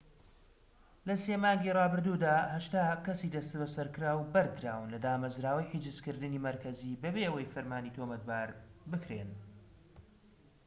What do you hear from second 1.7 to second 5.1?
رابردوودا، ٨٠ کەسی دەستبەسەرکراو بەردراون لە